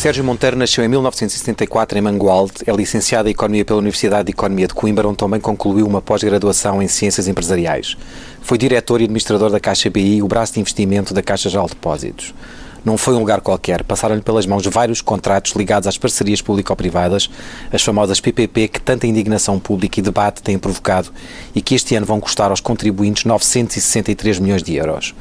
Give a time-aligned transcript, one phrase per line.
[0.00, 4.66] Sérgio Monteiro nasceu em 1974 em Mangualde, é licenciado em Economia pela Universidade de Economia
[4.66, 7.98] de Coimbra, onde também concluiu uma pós-graduação em Ciências Empresariais.
[8.40, 11.74] Foi diretor e administrador da Caixa BI, o braço de investimento da Caixa Geral de
[11.74, 12.32] Depósitos.
[12.82, 17.28] Não foi um lugar qualquer, passaram-lhe pelas mãos vários contratos ligados às parcerias público-privadas,
[17.70, 21.12] as famosas PPP que tanta indignação pública e debate têm provocado
[21.54, 25.14] e que este ano vão custar aos contribuintes 963 milhões de euros.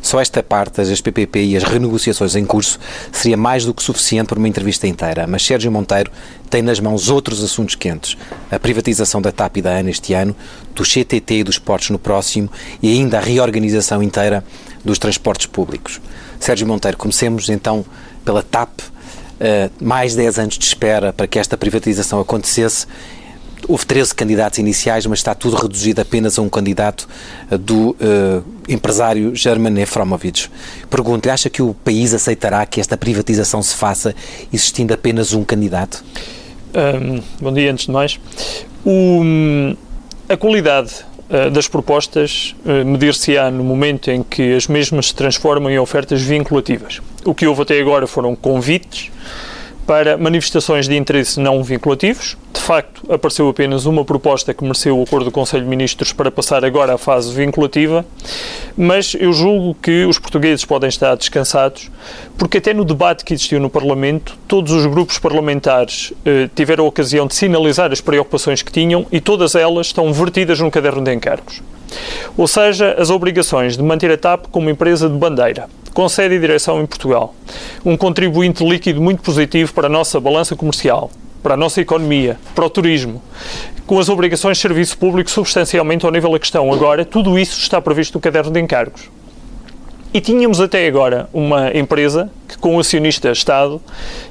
[0.00, 2.78] Só esta parte das PPP e as renegociações em curso
[3.12, 6.10] seria mais do que suficiente para uma entrevista inteira, mas Sérgio Monteiro
[6.48, 8.16] tem nas mãos outros assuntos quentes.
[8.50, 10.34] A privatização da TAP e da ANA este ano,
[10.74, 12.50] do CTT e dos portos no próximo
[12.82, 14.44] e ainda a reorganização inteira
[14.84, 16.00] dos transportes públicos.
[16.38, 17.84] Sérgio Monteiro, comecemos então
[18.24, 18.80] pela TAP.
[19.38, 22.88] Uh, mais 10 anos de espera para que esta privatização acontecesse
[23.66, 27.08] Houve 13 candidatos iniciais, mas está tudo reduzido apenas a um candidato
[27.50, 30.50] eh, do uh, empresário German Efromovich.
[30.88, 34.14] Pergunto-lhe, acha que o país aceitará que esta privatização se faça
[34.52, 36.04] existindo apenas um candidato?
[36.74, 38.20] Um, bom dia, antes de mais.
[38.84, 39.22] O,
[40.28, 40.92] a qualidade
[41.30, 46.22] uh, das propostas uh, medir-se-á no momento em que as mesmas se transformam em ofertas
[46.22, 47.00] vinculativas.
[47.24, 49.10] O que houve até agora foram convites
[49.86, 52.36] para manifestações de interesse não vinculativos.
[52.58, 56.28] De facto, apareceu apenas uma proposta que mereceu o acordo do Conselho de Ministros para
[56.28, 58.04] passar agora à fase vinculativa,
[58.76, 61.88] mas eu julgo que os portugueses podem estar descansados,
[62.36, 66.88] porque até no debate que existiu no Parlamento, todos os grupos parlamentares eh, tiveram a
[66.88, 71.14] ocasião de sinalizar as preocupações que tinham e todas elas estão vertidas no caderno de
[71.14, 71.62] encargos.
[72.36, 76.40] Ou seja, as obrigações de manter a TAP como empresa de bandeira, com sede e
[76.40, 77.34] direção em Portugal.
[77.84, 81.08] Um contribuinte líquido muito positivo para a nossa balança comercial,
[81.42, 83.22] para a nossa economia, para o turismo,
[83.86, 86.72] com as obrigações de serviço público substancialmente ao nível da questão.
[86.72, 89.08] Agora, tudo isso está previsto no caderno de encargos.
[90.12, 93.80] E tínhamos até agora uma empresa que, com o acionista Estado,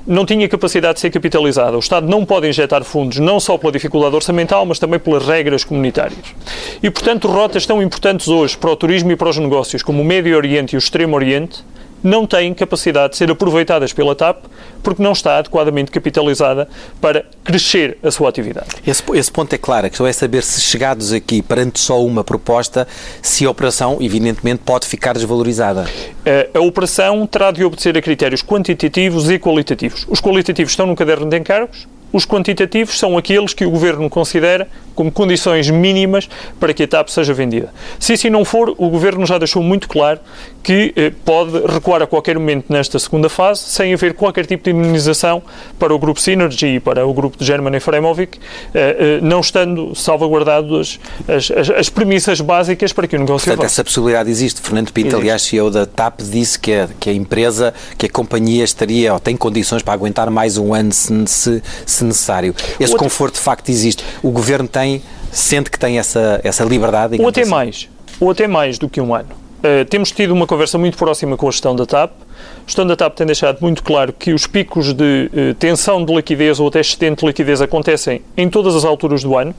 [0.08, 1.76] não tinha capacidade de ser capitalizada.
[1.76, 5.64] O Estado não pode injetar fundos não só pela dificuldade orçamental, mas também pelas regras
[5.64, 6.34] comunitárias.
[6.82, 10.06] E, portanto, rotas tão importantes hoje para o turismo e para os negócios, como o
[10.06, 11.64] Médio Oriente e o Extremo Oriente,
[12.04, 14.46] não têm capacidade de ser aproveitadas pela TAP
[14.84, 16.68] porque não está adequadamente capitalizada
[17.02, 18.68] para crescer a sua atividade.
[18.86, 19.88] Esse, esse ponto é claro.
[19.88, 22.88] A questão é saber se chegados aqui perante só uma proposta,
[23.22, 25.86] se a operação, evidentemente, pode ficar desvalorizada.
[26.26, 30.06] A, a operação terá de obedecer a critérios quantitativos e qualitativos.
[30.08, 34.68] Os qualitativos estão no caderno de encargos, os quantitativos são aqueles que o Governo considera
[34.98, 36.28] como condições mínimas
[36.60, 37.72] para que a TAP seja vendida.
[38.00, 40.20] Se assim não for, o Governo já deixou muito claro
[40.64, 44.72] que eh, pode recuar a qualquer momento nesta segunda fase, sem haver qualquer tipo de
[44.72, 45.44] indemnização
[45.78, 48.40] para o Grupo Synergy e para o Grupo de German Efremovic,
[48.74, 53.66] eh, eh, não estando salvaguardadas as, as, as, premissas básicas para que o negócio Portanto,
[53.66, 54.60] essa possibilidade existe.
[54.62, 55.22] Fernando Pinto, existe.
[55.22, 59.20] aliás, CEO da TAP, disse que a, que a empresa, que a companhia estaria ou
[59.20, 61.62] tem condições para aguentar mais um ano se, se,
[61.98, 62.54] se necessário.
[62.80, 64.04] Esse conforto, de facto, existe.
[64.22, 67.20] O Governo tem, sente que tem essa, essa liberdade?
[67.20, 67.52] Ou até assim.
[67.52, 67.90] mais.
[68.20, 69.30] Ou até mais do que um ano.
[69.58, 72.12] Uh, temos tido uma conversa muito próxima com a gestão da TAP.
[72.12, 76.14] A gestão da TAP tem deixado muito claro que os picos de uh, tensão de
[76.14, 79.56] liquidez ou até excedente de liquidez acontecem em todas as alturas do ano.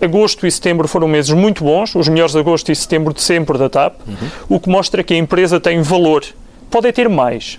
[0.00, 3.68] Agosto e setembro foram meses muito bons, os melhores agosto e setembro de sempre da
[3.68, 4.28] TAP, uhum.
[4.48, 6.24] o que mostra que a empresa tem valor.
[6.70, 7.58] Pode ter mais,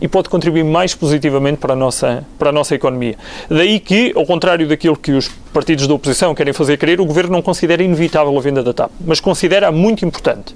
[0.00, 3.16] e pode contribuir mais positivamente para a nossa, para a nossa economia.
[3.48, 7.32] Daí que, ao contrário daquilo que os partidos da oposição querem fazer crer, o Governo
[7.32, 10.54] não considera inevitável a venda da TAP, mas considera muito importante,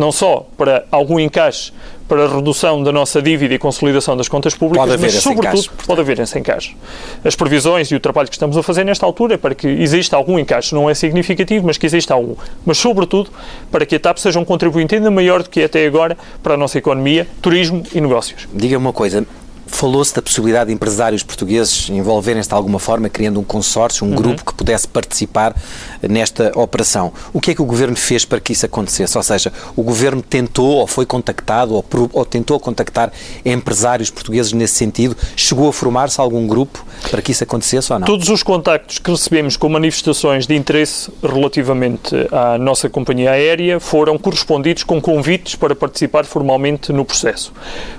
[0.00, 1.72] não só para algum encaixe
[2.08, 5.70] para a redução da nossa dívida e consolidação das contas públicas, pode mas sobretudo encaixe,
[5.86, 6.76] pode haver esse encaixe.
[7.24, 10.16] As previsões e o trabalho que estamos a fazer nesta altura é para que exista
[10.16, 12.34] algum encaixe, não é significativo, mas que exista algum.
[12.66, 13.30] Mas sobretudo
[13.70, 16.54] para que a TAP seja um contribuinte ainda maior do que é até agora para
[16.54, 18.48] a nossa economia, turismo e negócios.
[18.52, 19.24] Diga uma coisa,
[19.70, 24.16] Falou-se da possibilidade de empresários portugueses envolverem-se de alguma forma, criando um consórcio, um uhum.
[24.16, 25.54] grupo que pudesse participar
[26.02, 27.12] nesta operação.
[27.32, 29.16] O que é que o Governo fez para que isso acontecesse?
[29.16, 33.12] Ou seja, o Governo tentou ou foi contactado ou, ou tentou contactar
[33.44, 35.16] empresários portugueses nesse sentido?
[35.36, 38.06] Chegou a formar-se algum grupo para que isso acontecesse ou não?
[38.06, 44.18] Todos os contactos que recebemos com manifestações de interesse relativamente à nossa companhia aérea foram
[44.18, 47.52] correspondidos com convites para participar formalmente no processo.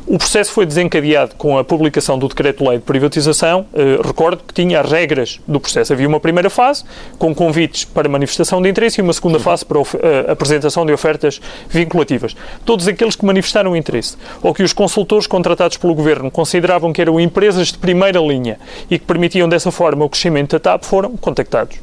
[0.05, 4.53] O processo foi desencadeado com a a publicação do decreto-lei de privatização, eh, recordo que
[4.53, 5.93] tinha as regras do processo.
[5.93, 6.83] Havia uma primeira fase,
[7.17, 10.91] com convites para manifestação de interesse, e uma segunda fase para a eh, apresentação de
[10.91, 12.35] ofertas vinculativas.
[12.65, 17.19] Todos aqueles que manifestaram interesse, ou que os consultores contratados pelo Governo consideravam que eram
[17.19, 18.59] empresas de primeira linha
[18.89, 21.77] e que permitiam dessa forma o crescimento da TAP, foram contactados.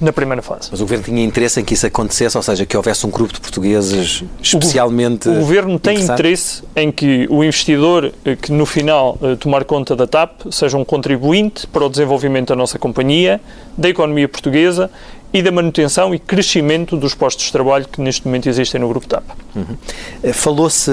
[0.00, 0.68] Na primeira fase.
[0.70, 3.32] Mas o Governo tinha interesse em que isso acontecesse, ou seja, que houvesse um grupo
[3.32, 5.28] de portugueses especialmente.
[5.28, 9.64] O, o Governo tem interesse em que o investidor eh, que no final eh, tomar
[9.64, 13.40] conta da TAP seja um contribuinte para o desenvolvimento da nossa companhia,
[13.76, 14.90] da economia portuguesa
[15.32, 19.06] e da manutenção e crescimento dos postos de trabalho que neste momento existem no Grupo
[19.06, 19.24] TAP.
[19.56, 19.76] Uhum.
[20.22, 20.90] Eh, falou-se,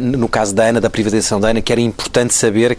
[0.00, 2.78] no caso da ANA, da privatização da ANA, que era importante saber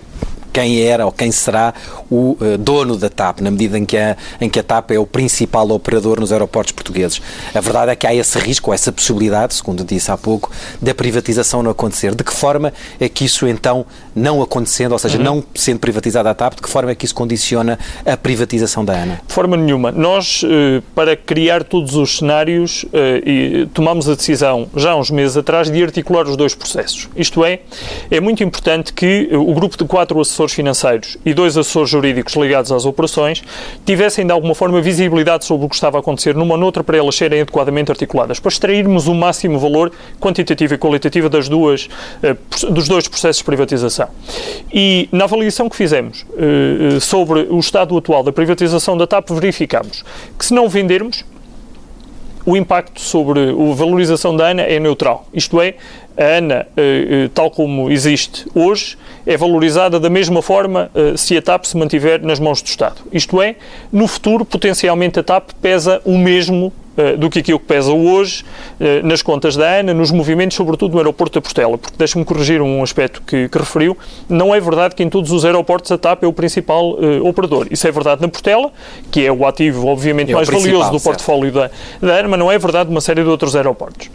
[0.58, 1.72] quem era ou quem será
[2.10, 4.98] o uh, dono da TAP, na medida em que, a, em que a TAP é
[4.98, 7.22] o principal operador nos aeroportos portugueses.
[7.54, 10.52] A verdade é que há esse risco, essa possibilidade, segundo disse há pouco,
[10.82, 12.16] da privatização não acontecer.
[12.16, 13.86] De que forma é que isso então
[14.18, 15.24] não acontecendo, ou seja, uhum.
[15.24, 18.94] não sendo privatizada a TAP, de que forma é que isso condiciona a privatização da
[18.94, 19.22] ANA?
[19.26, 19.92] De forma nenhuma.
[19.92, 25.38] Nós, uh, para criar todos os cenários, uh, tomamos a decisão, já há uns meses
[25.38, 27.08] atrás, de articular os dois processos.
[27.16, 27.60] Isto é,
[28.10, 32.72] é muito importante que o grupo de quatro assessores financeiros e dois assessores jurídicos ligados
[32.72, 33.44] às operações
[33.86, 36.98] tivessem de alguma forma visibilidade sobre o que estava a acontecer numa ou noutra para
[36.98, 41.88] elas serem adequadamente articuladas, para extrairmos o máximo valor quantitativo e qualitativo das duas,
[42.24, 42.36] eh,
[42.70, 44.07] dos dois processos de privatização.
[44.72, 50.04] E na avaliação que fizemos eh, sobre o estado atual da privatização da TAP, verificamos
[50.38, 51.24] que se não vendermos,
[52.46, 55.28] o impacto sobre a valorização da ANA é neutral.
[55.34, 55.76] Isto é,
[56.18, 61.66] a ANA, eh, tal como existe hoje, é valorizada da mesma forma se a TAP
[61.66, 63.02] se mantiver nas mãos do Estado.
[63.12, 63.56] Isto é,
[63.92, 66.72] no futuro, potencialmente a TAP pesa o mesmo
[67.18, 68.44] do que aquilo que pesa hoje
[69.04, 72.82] nas contas da ANA, nos movimentos, sobretudo no aeroporto da Portela, porque deixe-me corrigir um
[72.82, 73.98] aspecto que, que, referiu,
[74.28, 77.68] não é verdade que em todos os aeroportos a TAP é o principal uh, operador.
[77.72, 78.72] Isso é verdade na Portela,
[79.12, 81.70] que é o ativo, obviamente, é mais valioso do portfólio da,
[82.02, 84.10] da ANA, mas não é verdade numa série de outros aeroportos.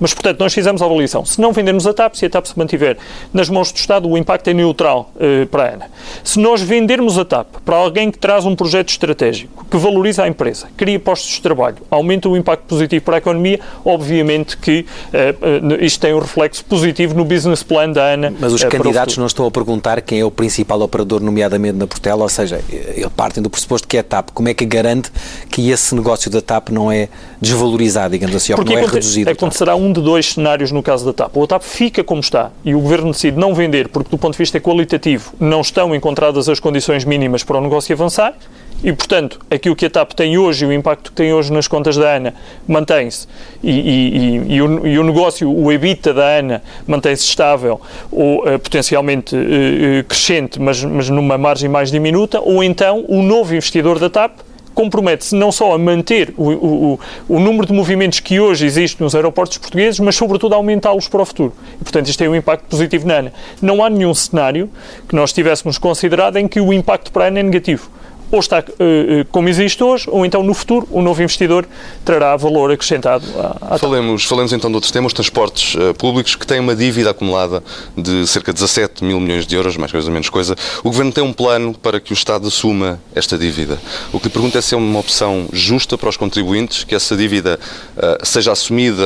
[0.00, 1.24] Mas, portanto, nós fizemos a avaliação.
[1.24, 2.96] Se não vendermos a TAP, se a TAP se mantiver
[3.32, 5.90] nas mãos do Estado, o impacto é neutral eh, para a ANA.
[6.24, 10.28] Se nós vendermos a TAP para alguém que traz um projeto estratégico, que valoriza a
[10.28, 15.34] empresa, cria postos de trabalho, aumenta o impacto positivo para a economia, obviamente que eh,
[15.40, 18.32] eh, isto tem um reflexo positivo no business plan da ANA.
[18.40, 22.22] Mas os candidatos não estão a perguntar quem é o principal operador, nomeadamente na Portela,
[22.22, 24.30] ou seja, eles partem do pressuposto que é a TAP.
[24.32, 25.10] Como é que garante
[25.50, 27.08] que esse negócio da TAP não é
[27.40, 29.30] desvalorizado, digamos assim, ou que não é reduzido?
[29.30, 31.36] Acontecerá um um de dois cenários no caso da TAP.
[31.36, 34.32] Ou a TAP fica como está e o Governo decide não vender porque, do ponto
[34.32, 38.34] de vista qualitativo, não estão encontradas as condições mínimas para o negócio avançar,
[38.82, 41.98] e, portanto, aquilo que a TAP tem hoje, o impacto que tem hoje nas contas
[41.98, 42.34] da ANA,
[42.66, 43.26] mantém-se.
[43.62, 47.78] E, e, e, o, e, o, negócio, o EBITDA da ANA, mantém-se estável
[48.10, 52.40] ou uh, potencialmente uh, crescente, mas, mas numa margem mais diminuta.
[52.40, 54.38] Ou então, o novo investidor da TAP
[54.74, 59.14] compromete-se não só a manter o, o, o, número de movimentos que hoje existe nos
[59.14, 61.52] aeroportos portugueses, mas sobretudo a aumentá-los para o futuro.
[61.80, 63.32] E, portanto, isto tem um impacto positivo na ANA.
[63.60, 64.70] Não há nenhum cenário
[65.08, 67.90] que nós tivéssemos considerado em que o impacto para a ANA é negativo
[68.30, 71.66] ou está uh, como existe hoje, ou então no futuro o novo investidor
[72.04, 76.46] trará valor acrescentado à, à falemos, falemos então de outros temas, transportes uh, públicos que
[76.46, 77.62] têm uma dívida acumulada
[77.96, 80.54] de cerca de 17 mil milhões de euros, mais coisa ou menos coisa.
[80.80, 83.78] O Governo tem um plano para que o Estado assuma esta dívida.
[84.12, 87.16] O que lhe pergunto é se é uma opção justa para os contribuintes que essa
[87.16, 87.58] dívida
[87.96, 89.00] uh, seja assumida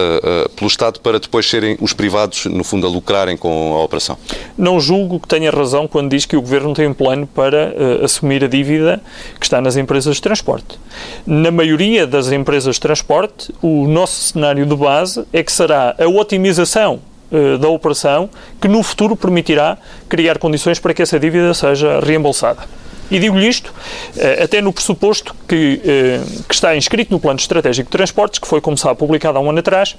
[0.57, 4.17] pelo Estado para depois serem os privados, no fundo, a lucrarem com a operação.
[4.57, 8.45] Não julgo que tenha razão quando diz que o Governo tem um plano para assumir
[8.45, 9.01] a dívida
[9.39, 10.79] que está nas empresas de transporte.
[11.27, 16.07] Na maioria das empresas de transporte, o nosso cenário de base é que será a
[16.07, 18.29] otimização uh, da operação
[18.61, 19.79] que no futuro permitirá
[20.09, 22.63] criar condições para que essa dívida seja reembolsada.
[23.11, 27.91] E digo-lhe isto uh, até no pressuposto que, uh, que está inscrito no Plano Estratégico
[27.91, 29.97] de Transportes, que foi, como sabe, publicado há um ano atrás,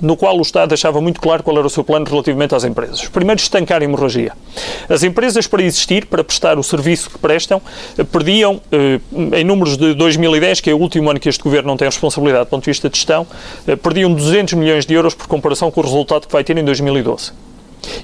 [0.00, 3.06] no qual o Estado deixava muito claro qual era o seu plano relativamente às empresas.
[3.08, 4.32] Primeiro, estancar a hemorragia.
[4.88, 7.60] As empresas, para existir, para prestar o serviço que prestam,
[8.12, 9.00] perdiam, eh,
[9.38, 12.44] em números de 2010, que é o último ano que este Governo não tem responsabilidade
[12.46, 13.26] do ponto de vista de gestão,
[13.66, 16.64] eh, perdiam 200 milhões de euros por comparação com o resultado que vai ter em
[16.64, 17.32] 2012.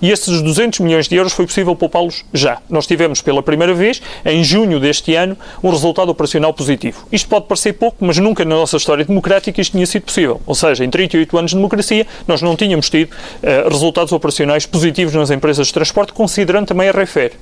[0.00, 2.58] E esses 200 milhões de euros foi possível poupá-los já.
[2.68, 7.06] Nós tivemos pela primeira vez, em junho deste ano, um resultado operacional positivo.
[7.10, 10.40] Isto pode parecer pouco, mas nunca na nossa história democrática isto tinha sido possível.
[10.46, 15.14] Ou seja, em 38 anos de democracia, nós não tínhamos tido uh, resultados operacionais positivos
[15.14, 17.32] nas empresas de transporte, considerando também a Refer.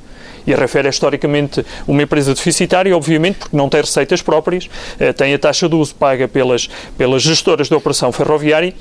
[0.47, 5.13] E a Refer é historicamente uma empresa deficitária, obviamente, porque não tem receitas próprias, uh,
[5.15, 8.75] tem a taxa de uso paga pelas, pelas gestoras da operação ferroviária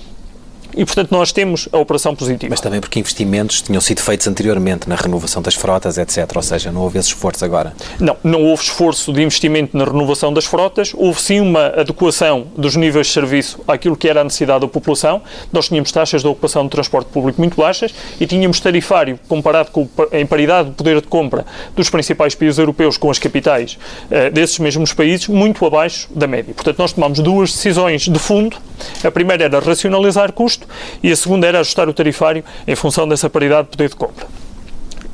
[0.78, 2.52] E, portanto, nós temos a operação positiva.
[2.52, 6.32] Mas também porque investimentos tinham sido feitos anteriormente na renovação das frotas, etc.
[6.36, 7.74] Ou seja, não houve esse esforço agora.
[8.00, 12.76] Não, não houve esforço de investimento na renovação das frotas, houve sim uma adequação dos
[12.76, 15.24] níveis de serviço àquilo que era a necessidade da população.
[15.52, 19.90] Nós tínhamos taxas de ocupação do transporte público muito baixas e tínhamos tarifário comparado com,
[20.12, 21.44] em paridade de poder de compra
[21.76, 23.80] dos principais países europeus com as capitais
[24.12, 26.54] uh, desses mesmos países muito abaixo da média.
[26.54, 28.58] Portanto, nós tomamos duas decisões de fundo.
[29.04, 30.67] A primeira era racionalizar custo
[31.02, 34.28] e a segunda era ajustar o tarifário em função dessa paridade de poder de compra.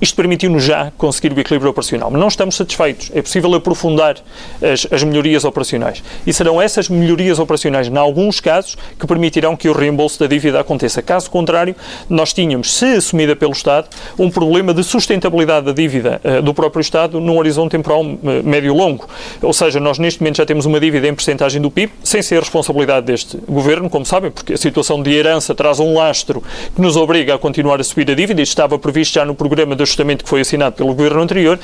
[0.03, 3.10] Isto permitiu-nos já conseguir o equilíbrio operacional, mas não estamos satisfeitos.
[3.15, 4.17] É possível aprofundar
[4.62, 6.03] as, as, melhorias operacionais.
[6.27, 10.60] E serão essas melhorias operacionais, em alguns casos, que permitirão que o reembolso da dívida
[10.60, 11.01] aconteça.
[11.01, 11.74] Caso contrário,
[12.10, 13.88] nós tínhamos, se assumida pelo Estado,
[14.19, 19.07] um problema de sustentabilidade da dívida uh, do próprio Estado num horizonte temporal uh, médio-longo.
[19.41, 22.41] Ou seja, nós neste momento já temos uma dívida em percentagem do PIB, sem ser
[22.41, 26.43] responsabilidade deste governo, como sabem, porque a situação de herança traz um lastro
[26.75, 28.41] que nos obriga a continuar a subir a dívida.
[28.41, 31.59] Isto estava previsto já no programa das ajustamento que foi assinado pelo governo anterior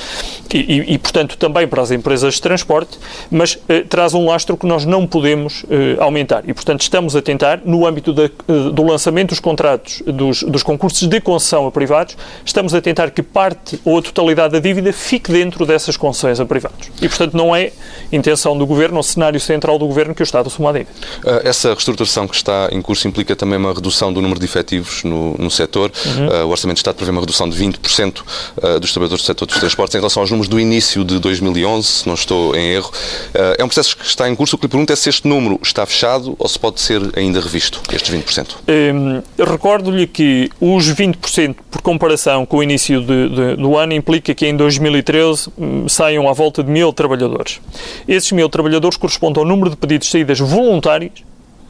[0.53, 2.97] e, e, e portanto, também para as empresas de transporte,
[3.29, 6.43] mas eh, traz um lastro que nós não podemos eh, aumentar.
[6.47, 8.29] E, portanto, estamos a tentar, no âmbito da, eh,
[8.71, 13.21] do lançamento dos contratos, dos, dos concursos de concessão a privados, estamos a tentar que
[13.21, 16.89] parte ou a totalidade da dívida fique dentro dessas concessões a privados.
[17.01, 17.71] E, portanto, não é
[18.11, 20.91] intenção do governo, ou cenário central do governo, que o Estado assuma a dívida.
[21.23, 25.03] Uh, essa reestruturação que está em curso implica também uma redução do número de efetivos
[25.03, 25.91] no, no setor.
[26.05, 26.27] Uhum.
[26.27, 28.18] Uh, o Orçamento de Estado prevê uma redução de 20%
[28.57, 31.87] uh, dos trabalhadores do setor dos transportes em relação aos números do início de 2011,
[31.87, 32.89] se não estou em erro.
[32.89, 34.55] Uh, é um processo que está em curso.
[34.55, 37.39] O que lhe pergunto é se este número está fechado ou se pode ser ainda
[37.39, 38.55] revisto, estes 20%.
[38.67, 44.33] Um, Recordo-lhe que os 20%, por comparação com o início de, de, do ano, implica
[44.33, 47.59] que em 2013 um, saiam à volta de mil trabalhadores.
[48.07, 51.28] Esses mil trabalhadores correspondem ao número de pedidos de saídas voluntárias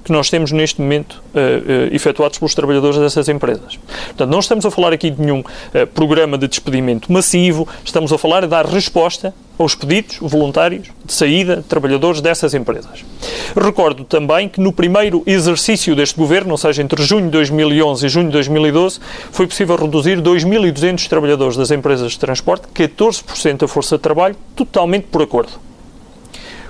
[0.09, 3.77] que nós temos neste momento uh, uh, efetuados pelos trabalhadores dessas empresas.
[4.07, 8.17] Portanto, não estamos a falar aqui de nenhum uh, programa de despedimento massivo, estamos a
[8.17, 13.05] falar de dar resposta aos pedidos voluntários de saída de trabalhadores dessas empresas.
[13.55, 18.09] Recordo também que no primeiro exercício deste governo, ou seja, entre junho de 2011 e
[18.09, 18.99] junho de 2012,
[19.31, 25.03] foi possível reduzir 2.200 trabalhadores das empresas de transporte, 14% da força de trabalho, totalmente
[25.11, 25.68] por acordo.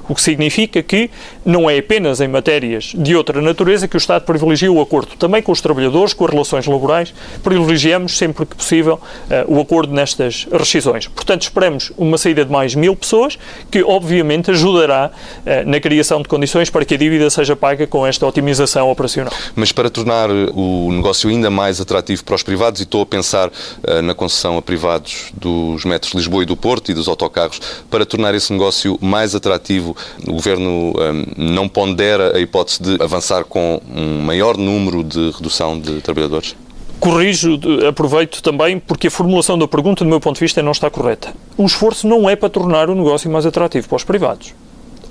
[0.10, 1.10] O que significa que
[1.46, 5.16] não é apenas em matérias de outra natureza que o Estado privilegia o acordo.
[5.18, 7.14] Também com os trabalhadores, com as relações laborais,
[7.44, 11.08] privilegiamos sempre que possível uh, o acordo nestas rescisões.
[11.08, 13.38] Portanto, esperamos uma saída de mais mil pessoas,
[13.70, 18.06] que obviamente ajudará uh, na criação de condições para que a dívida seja paga com
[18.06, 19.32] esta otimização operacional.
[19.56, 23.50] Mas para tornar o negócio ainda mais atrativo para os privados, e estou a pensar
[23.50, 27.62] uh, na concessão a privados dos metros de Lisboa e do Porto e dos autocarros,
[27.92, 29.96] para tornar esse negócio mais atrativo,
[30.28, 35.80] o Governo um, não pondera a hipótese de avançar com um maior número de redução
[35.80, 36.56] de trabalhadores?
[37.00, 40.90] Corrijo, aproveito também, porque a formulação da pergunta, do meu ponto de vista, não está
[40.90, 41.34] correta.
[41.58, 44.54] O esforço não é para tornar o negócio mais atrativo para os privados.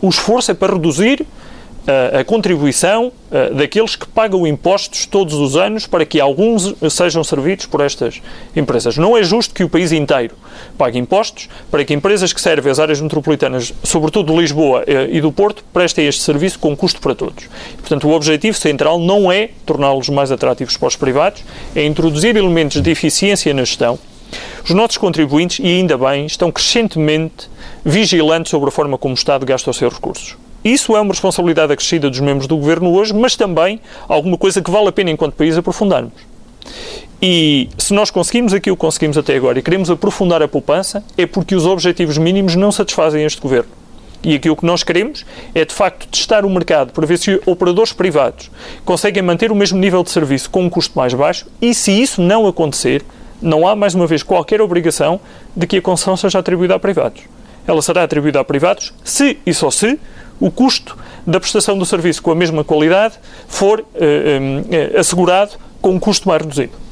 [0.00, 1.26] O esforço é para reduzir
[2.18, 3.10] a contribuição
[3.54, 8.20] daqueles que pagam impostos todos os anos para que alguns sejam servidos por estas
[8.54, 8.98] empresas.
[8.98, 10.34] Não é justo que o país inteiro
[10.76, 15.32] pague impostos para que empresas que servem as áreas metropolitanas, sobretudo de Lisboa e do
[15.32, 17.48] Porto, prestem este serviço com custo para todos.
[17.78, 21.42] Portanto, o objetivo central não é torná-los mais atrativos para os privados,
[21.74, 23.98] é introduzir elementos de eficiência na gestão.
[24.62, 27.48] Os nossos contribuintes, e ainda bem, estão crescentemente
[27.82, 30.36] vigilantes sobre a forma como o Estado gasta os seus recursos.
[30.68, 34.70] Isso é uma responsabilidade acrescida dos membros do governo hoje, mas também alguma coisa que
[34.70, 36.12] vale a pena, enquanto país, aprofundarmos.
[37.22, 41.24] E se nós conseguimos aquilo que conseguimos até agora e queremos aprofundar a poupança, é
[41.24, 43.70] porque os objetivos mínimos não satisfazem este governo.
[44.22, 47.94] E aquilo que nós queremos é, de facto, testar o mercado para ver se operadores
[47.94, 48.50] privados
[48.84, 52.20] conseguem manter o mesmo nível de serviço com um custo mais baixo e, se isso
[52.20, 53.02] não acontecer,
[53.40, 55.18] não há, mais uma vez, qualquer obrigação
[55.56, 57.22] de que a concessão seja atribuída a privados.
[57.66, 59.98] Ela será atribuída a privados se e só se
[60.40, 63.14] o custo da prestação do serviço com a mesma qualidade
[63.46, 66.87] for eh, eh, assegurado com um custo mais reduzido.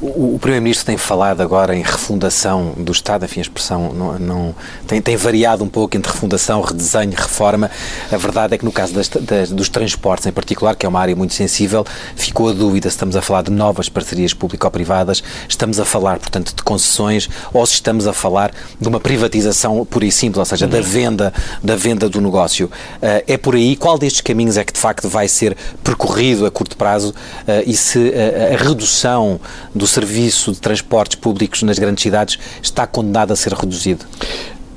[0.00, 4.54] O, o Primeiro-Ministro tem falado agora em refundação do Estado, enfim, a expressão não, não
[4.86, 7.70] tem, tem, variado um pouco entre refundação, redesenho, reforma.
[8.10, 11.00] A verdade é que no caso das, das, dos transportes em particular, que é uma
[11.00, 11.84] área muito sensível,
[12.16, 16.54] ficou a dúvida se estamos a falar de novas parcerias público-privadas, estamos a falar, portanto,
[16.54, 20.66] de concessões ou se estamos a falar de uma privatização pura e simples, ou seja,
[20.66, 21.32] da venda,
[21.62, 22.66] da venda do negócio.
[22.66, 26.50] Uh, é por aí, qual destes caminhos é que de facto vai ser percorrido a
[26.50, 29.40] curto prazo uh, e se uh, a redução
[29.74, 34.04] do serviço de transportes públicos nas grandes cidades está condenado a ser reduzido?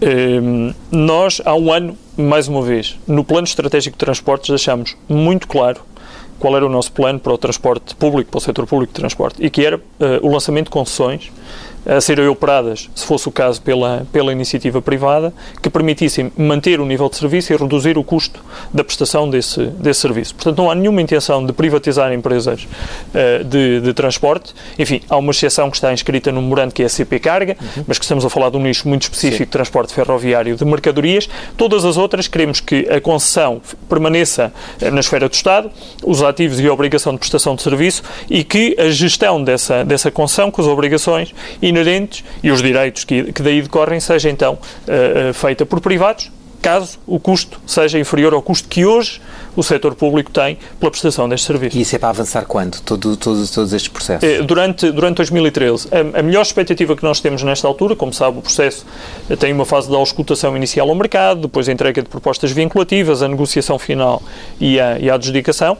[0.01, 5.47] Um, nós, há um ano, mais uma vez, no Plano Estratégico de Transportes, deixamos muito
[5.47, 5.81] claro
[6.37, 9.37] qual era o nosso plano para o transporte público, para o setor público de transporte,
[9.39, 9.81] e que era uh,
[10.21, 11.31] o lançamento de concessões
[11.85, 16.85] a serem operadas, se fosse o caso, pela, pela iniciativa privada, que permitissem manter o
[16.85, 20.33] nível de serviço e reduzir o custo da prestação desse, desse serviço.
[20.35, 24.53] Portanto, não há nenhuma intenção de privatizar empresas uh, de, de, transporte.
[24.79, 27.83] Enfim, há uma exceção que está inscrita no memorando, que é a CP Carga, uhum.
[27.87, 29.45] mas que estamos a falar de um nicho muito específico Sim.
[29.45, 31.29] de transporte ferroviário de mercadorias.
[31.55, 34.51] Todas as outras, queremos que a concessão permaneça
[34.81, 35.69] uh, na esfera do Estado,
[36.03, 40.09] os ativos e a obrigação de prestação de serviço e que a gestão dessa, dessa
[40.09, 44.53] concessão, com as obrigações e inerentes e os direitos que, que daí decorrem seja então
[44.53, 49.21] uh, feita por privados, caso o custo seja inferior ao custo que hoje
[49.55, 51.77] o setor público tem pela prestação deste serviço.
[51.77, 52.81] E isso é para avançar quando?
[52.81, 54.27] Todo, todos, todos estes processos?
[54.27, 55.89] Eh, durante, durante 2013.
[55.91, 58.83] A, a, melhor expectativa que nós temos nesta altura, como sabe, o processo
[59.39, 63.27] tem uma fase de auscultação inicial ao mercado, depois a entrega de propostas vinculativas, a
[63.27, 64.23] negociação final
[64.59, 65.77] e a, e a adjudicação.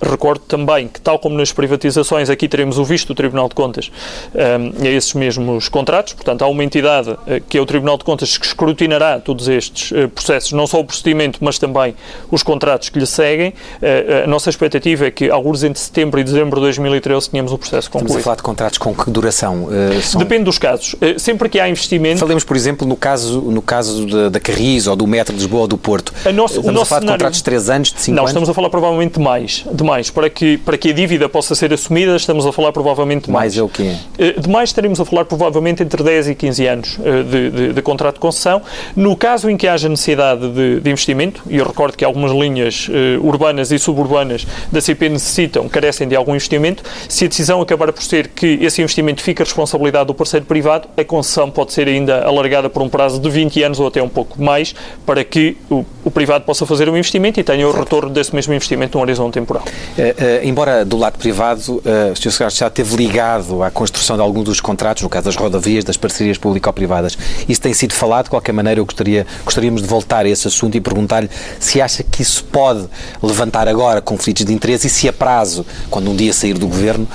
[0.00, 3.90] Recordo também que, tal como nas privatizações, aqui teremos o visto do Tribunal de Contas
[4.34, 6.12] um, a esses mesmos contratos.
[6.12, 9.90] Portanto, há uma entidade uh, que é o Tribunal de Contas que escrutinará todos estes
[9.90, 11.94] uh, processos, não só o procedimento, mas também
[12.30, 13.50] os contratos que lhe seguem.
[13.50, 17.58] Uh, a nossa expectativa é que, alguns entre setembro e dezembro de 2013, tenhamos o
[17.58, 18.10] processo concluído.
[18.10, 19.68] Estamos a falar de contratos com que duração?
[20.02, 20.18] São...
[20.18, 20.94] Depende dos casos.
[21.18, 22.18] sempre que há investimento...
[22.18, 25.62] Falemos, por exemplo, no caso, no caso da, da Carris ou do Metro de Lisboa
[25.62, 26.12] ou do Porto.
[26.24, 27.18] A nosso, estamos o nosso a falar cenário...
[27.18, 28.34] de contratos de 3 anos, de 5 não, anos?
[28.34, 29.64] Não, estamos a falar provavelmente de mais.
[29.70, 30.10] De mais.
[30.10, 33.38] Para que, para que a dívida possa ser assumida, estamos a falar provavelmente mais.
[33.38, 33.94] Mais é o quê?
[34.18, 37.72] Eh, de mais estaremos a falar provavelmente entre 10 e 15 anos eh, de, de,
[37.72, 38.60] de contrato de concessão.
[38.94, 42.88] No caso em que haja necessidade de, de investimento, e eu recordo que algumas linhas
[42.88, 47.92] uh, urbanas e suburbanas da CP necessitam, carecem de algum investimento, se a decisão acabar
[47.92, 51.88] por ser que esse investimento fica a responsabilidade do parceiro privado, a concessão pode ser
[51.88, 54.74] ainda alargada por um prazo de 20 anos ou até um pouco mais,
[55.06, 58.52] para que o, o privado possa fazer um investimento e tenha o retorno desse mesmo
[58.52, 59.64] investimento num horizonte temporal.
[59.98, 62.30] Uh, uh, embora do lado privado, uh, o Sr.
[62.30, 65.96] Secretário já esteve ligado à construção de alguns dos contratos, no caso das rodovias, das
[65.96, 67.18] parcerias público-privadas.
[67.48, 70.76] Isso tem sido falado, de qualquer maneira, eu gostaria, gostaríamos de voltar a esse assunto
[70.76, 72.86] e perguntar-lhe se acha que isso pode
[73.22, 77.08] levantar agora conflitos de interesse e se a prazo, quando um dia sair do governo,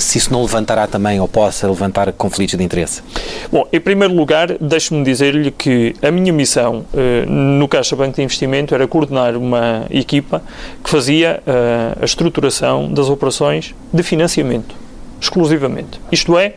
[0.00, 3.02] se isso não levantará também ou possa levantar conflitos de interesse.
[3.50, 6.84] Bom, em primeiro lugar, deixe-me dizer-lhe que a minha missão
[7.26, 10.42] no Caixa Banco de Investimento era coordenar uma equipa
[10.82, 11.42] que fazia
[12.00, 14.74] a estruturação das operações de financiamento,
[15.20, 16.00] exclusivamente.
[16.10, 16.54] Isto é,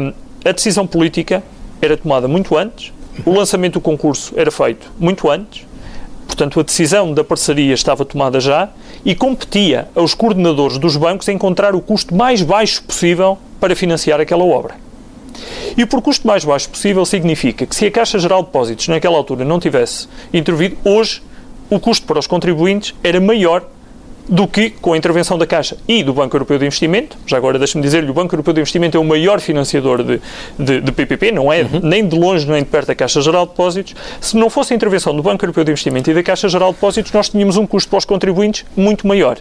[0.00, 0.12] um,
[0.44, 1.42] a decisão política
[1.80, 2.92] era tomada muito antes,
[3.24, 5.66] o lançamento do concurso era feito muito antes,
[6.26, 8.70] portanto, a decisão da parceria estava tomada já
[9.04, 14.44] e competia aos coordenadores dos bancos encontrar o custo mais baixo possível para financiar aquela
[14.44, 14.74] obra.
[15.76, 19.16] E por custo mais baixo possível significa que se a Caixa Geral de Depósitos naquela
[19.16, 21.22] altura não tivesse intervido, hoje
[21.70, 23.64] o custo para os contribuintes era maior
[24.28, 27.16] do que com a intervenção da Caixa e do Banco Europeu de Investimento.
[27.26, 30.20] Já agora, deixe-me dizer-lhe, o Banco Europeu de Investimento é o maior financiador de,
[30.58, 31.80] de, de PPP, não é uhum.
[31.82, 33.94] nem de longe nem de perto da Caixa Geral de Depósitos.
[34.20, 36.74] Se não fosse a intervenção do Banco Europeu de Investimento e da Caixa Geral de
[36.74, 39.38] Depósitos, nós tínhamos um custo para os contribuintes muito maior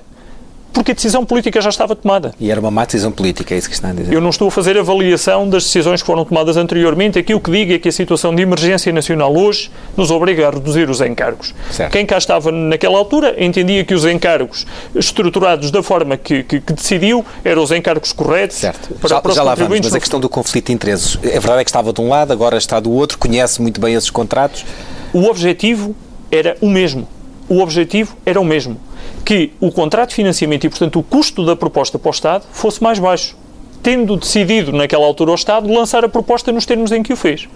[0.74, 2.34] porque a decisão política já estava tomada.
[2.40, 4.14] E era uma má decisão política, é isso que está a dizer?
[4.14, 7.20] Eu não estou a fazer avaliação das decisões que foram tomadas anteriormente.
[7.20, 10.52] Aqui o que digo é que a situação de emergência nacional hoje nos obriga a
[10.52, 11.54] reduzir os encargos.
[11.72, 11.92] Certo.
[11.92, 16.74] Quem cá estava naquela altura entendia que os encargos estruturados da forma que, que, que
[16.74, 18.58] decidiu eram os encargos corretos.
[18.58, 18.94] Certo.
[18.96, 21.18] Para, já, já lá vamos, mas a questão do conflito de interesses.
[21.24, 23.96] É verdade é que estava de um lado, agora está do outro, conhece muito bem
[23.96, 24.66] esses contratos.
[25.14, 25.96] O objetivo
[26.32, 27.08] era o mesmo.
[27.50, 28.80] O objetivo era o mesmo
[29.24, 32.82] que o contrato de financiamento e, portanto, o custo da proposta para o Estado fosse
[32.82, 33.36] mais baixo,
[33.84, 37.48] tendo decidido naquela altura o Estado lançar a proposta nos termos em que o fez.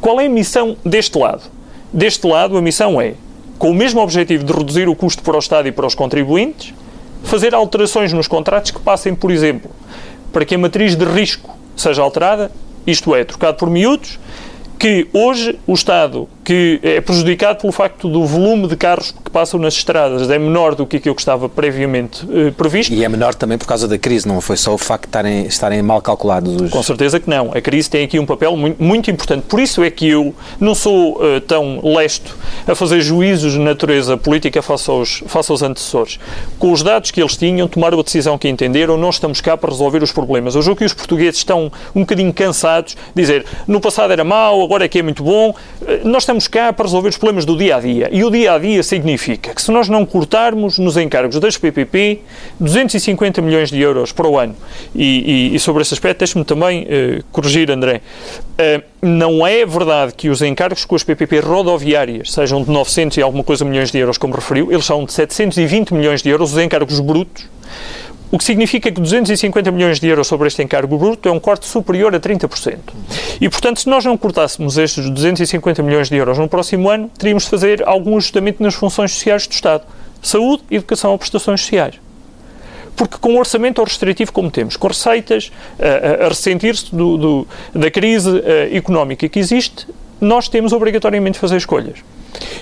[0.00, 1.42] Qual é a missão deste lado?
[1.92, 3.14] Deste lado, a missão é,
[3.58, 6.74] com o mesmo objetivo de reduzir o custo para o Estado e para os contribuintes,
[7.22, 9.70] fazer alterações nos contratos que passem, por exemplo,
[10.32, 12.50] para que a matriz de risco seja alterada,
[12.86, 14.18] isto é, trocado por miúdos,
[14.78, 19.60] que hoje o Estado que é prejudicado pelo facto do volume de carros que passam
[19.60, 22.92] nas estradas é menor do que aquilo que estava previamente eh, previsto.
[22.92, 25.46] E é menor também por causa da crise, não foi só o facto de estarem,
[25.46, 26.70] estarem mal calculados os...
[26.70, 27.52] Com certeza que não.
[27.52, 29.44] A crise tem aqui um papel muito, muito importante.
[29.48, 34.16] Por isso é que eu não sou uh, tão lesto a fazer juízos de natureza
[34.16, 36.18] política face aos, face aos antecessores.
[36.58, 39.70] Com os dados que eles tinham, tomaram a decisão que entenderam, não estamos cá para
[39.70, 40.54] resolver os problemas.
[40.54, 44.62] Eu julgo que os portugueses estão um bocadinho cansados de dizer no passado era mau,
[44.62, 45.50] agora é que é muito bom.
[45.50, 48.08] Uh, nós estamos estamos cá para resolver os problemas do dia a dia.
[48.12, 52.20] E o dia a dia significa que se nós não cortarmos nos encargos das PPP
[52.58, 54.54] 250 milhões de euros para o ano,
[54.94, 58.00] e, e, e sobre esse aspecto, deixe-me também uh, corrigir, André.
[58.52, 63.22] Uh, não é verdade que os encargos com as PPP rodoviárias sejam de 900 e
[63.22, 66.58] alguma coisa milhões de euros, como referiu, eles são de 720 milhões de euros, os
[66.58, 67.46] encargos brutos
[68.32, 71.66] o que significa que 250 milhões de euros sobre este encargo bruto é um corte
[71.66, 72.78] superior a 30%.
[73.38, 77.44] E, portanto, se nós não cortássemos estes 250 milhões de euros no próximo ano, teríamos
[77.44, 79.84] de fazer algum ajustamento nas funções sociais do Estado.
[80.22, 82.00] Saúde, educação ou prestações sociais
[82.94, 86.90] porque com o orçamento restritivo como temos, com receitas a, a ressentir-se
[87.74, 88.42] da crise uh,
[88.76, 89.86] económica que existe,
[90.20, 92.00] nós temos obrigatoriamente de fazer escolhas.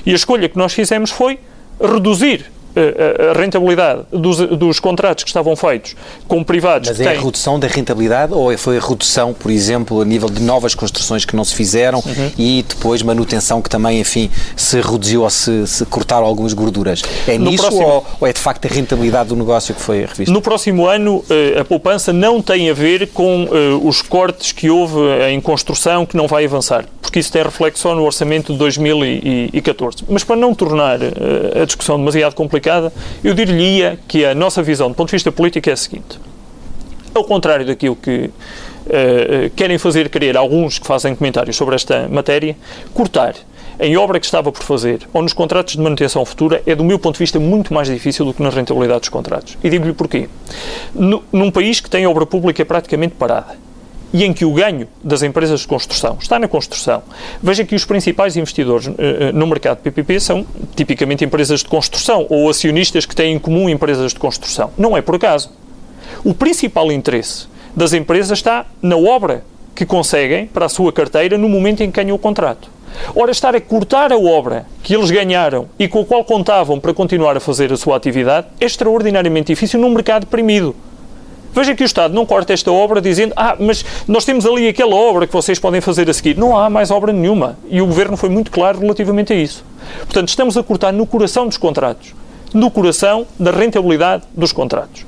[0.06, 1.40] E a escolha que nós fizemos foi
[1.80, 5.96] reduzir a rentabilidade dos, dos, contratos que estavam feitos
[6.28, 6.88] com privados.
[6.88, 7.16] Mas é têm...
[7.16, 11.24] a redução da rentabilidade ou foi a redução, por exemplo, a nível de novas construções
[11.24, 12.30] que não se fizeram uhum.
[12.38, 17.02] e depois manutenção que também, enfim, se reduziu ou se, se cortaram algumas gorduras?
[17.26, 17.86] É no nisso próximo...
[17.86, 20.32] ou, ou, é de facto a rentabilidade do negócio que foi revista?
[20.32, 23.48] No próximo ano, eh, a poupança não tem a ver com
[23.82, 24.98] os cortes que houve
[25.30, 30.04] em construção que não vai avançar, porque isso tem reflexão no orçamento de 2014.
[30.08, 30.98] Mas para não tornar
[31.60, 32.92] a discussão demasiado complicada, complicada,
[33.24, 36.20] eu diria que a nossa visão, do ponto de vista político, é a seguinte.
[37.14, 38.30] Ao contrário daquilo que
[38.86, 42.56] uh, querem fazer crer alguns que fazem comentários sobre esta matéria,
[42.94, 43.34] cortar
[43.80, 46.98] em obra que estava por fazer ou nos contratos de manutenção futura é, do meu
[46.98, 49.56] ponto de vista, muito mais difícil do que na rentabilidade dos contratos.
[49.64, 50.28] E digo-lhe porquê.
[50.94, 53.56] No, num país que tem obra pública praticamente parada,
[54.12, 57.02] e em que o ganho das empresas de construção está na construção.
[57.42, 58.92] Veja que os principais investidores uh,
[59.32, 64.12] no mercado PPP são tipicamente empresas de construção ou acionistas que têm em comum empresas
[64.12, 64.70] de construção.
[64.76, 65.50] Não é por acaso.
[66.24, 69.44] O principal interesse das empresas está na obra
[69.74, 72.68] que conseguem para a sua carteira no momento em que ganham o contrato.
[73.14, 76.92] Ora, estar a cortar a obra que eles ganharam e com a qual contavam para
[76.92, 80.74] continuar a fazer a sua atividade é extraordinariamente difícil num mercado deprimido.
[81.52, 84.94] Veja que o Estado não corta esta obra dizendo ah, mas nós temos ali aquela
[84.94, 86.36] obra que vocês podem fazer a seguir.
[86.36, 87.58] Não há mais obra nenhuma.
[87.68, 89.64] E o Governo foi muito claro relativamente a isso.
[89.98, 92.14] Portanto, estamos a cortar no coração dos contratos,
[92.54, 95.04] no coração da rentabilidade dos contratos.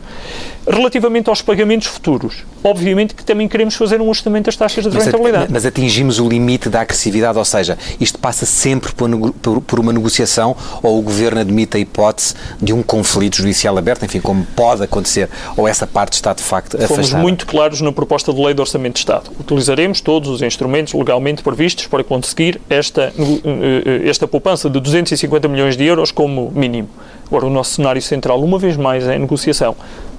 [0.66, 5.05] Relativamente aos pagamentos futuros, obviamente que também queremos fazer um ajustamento das taxas de mas,
[5.05, 5.53] rentabilidade.
[5.53, 9.92] Mas atingimos o limite da agressividade, ou seja, isto passa sempre por, por, por, uma
[9.92, 14.85] negociação ou o Governo admite a hipótese de um conflito judicial aberto, enfim, como pode
[14.85, 17.03] acontecer, ou essa parte está de facto afastada?
[17.03, 19.31] Fomos muito claros na proposta de lei de Orçamento de Estado.
[19.40, 25.48] Utilizaremos todos os instrumentos legalmente previstos para conseguir esta, eh, eh, esta poupança de 250
[25.48, 26.88] milhões de euros como mínimo.
[27.26, 29.74] Agora, o nosso cenário central, uma vez mais, é a negociação.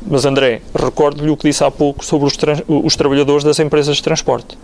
[0.05, 2.37] Mas, André, recordo-lhe o que disse há pouco sobre os,
[2.67, 4.57] os trabalhadores das empresas de transporte.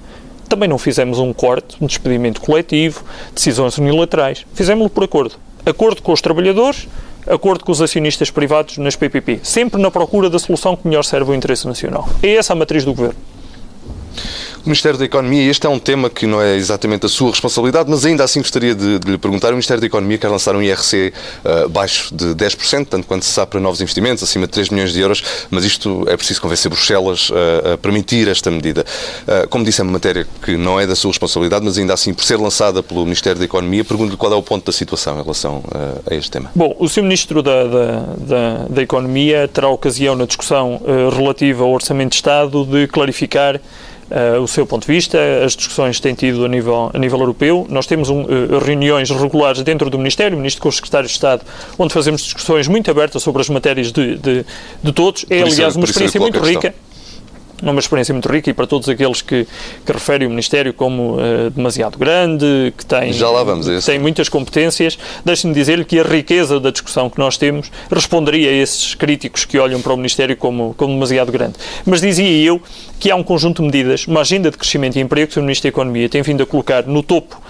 [0.48, 4.46] Também não fizemos um corte, um despedimento coletivo, decisões unilaterais.
[4.54, 5.36] Fizemos-lo por acordo.
[5.66, 6.88] Acordo com os trabalhadores,
[7.28, 9.42] acordo com os acionistas privados nas PPP.
[9.44, 12.10] Sempre na procura da solução que melhor serve o interesse nacional.
[12.24, 13.20] É essa a matriz do Governo.
[14.66, 17.90] O Ministério da Economia, este é um tema que não é exatamente a sua responsabilidade,
[17.90, 19.48] mas ainda assim gostaria de, de lhe perguntar.
[19.48, 23.24] O Ministério da Economia quer lançar um IRC uh, eh, baixo de 10%, tanto quanto
[23.24, 26.42] se sabe para novos investimentos, acima de 3 milhões de euros, mas isto é preciso
[26.42, 28.86] convencer Bruxelas uh, a permitir esta medida.
[29.24, 32.14] Uh, como disse, é uma matéria que não é da sua responsabilidade, mas ainda assim,
[32.14, 35.24] por ser lançada pelo Ministério da Economia, pergunto-lhe qual é o ponto da situação em
[35.24, 35.64] relação
[36.06, 36.52] a este tema.
[36.54, 37.04] Bom, o Sr.
[37.04, 40.82] Ministro da, da, da, da Economia terá ocasião na discussão
[41.16, 43.60] relativa ao Orçamento de Estado de clarificar
[44.12, 47.20] uh, o seu ponto de vista, as discussões que têm tido a nível, a nível
[47.20, 47.66] europeu.
[47.70, 51.14] Nós temos um, uh, reuniões regulares dentro do Ministério, o Ministro com o Secretário de
[51.14, 51.44] Estado,
[51.78, 54.46] onde fazemos discussões muito abertas sobre as matérias de, de,
[54.84, 55.26] de todos.
[55.30, 56.74] É, aliás, uma experiência muito rica
[57.62, 59.48] uma experiência muito rica e para todos aqueles que,
[59.86, 64.00] que referem o Ministério como uh, demasiado grande, que tem, Já lá vamos a tem
[64.00, 68.96] muitas competências, deixe-me dizer-lhe que a riqueza da discussão que nós temos responderia a esses
[68.96, 71.56] críticos que olham para o Ministério como, como demasiado grande.
[71.86, 72.62] Mas dizia eu
[73.00, 75.64] que há um conjunto de medidas, uma agenda de crescimento e emprego que o Ministro
[75.64, 77.42] da Economia tem vindo a colocar no topo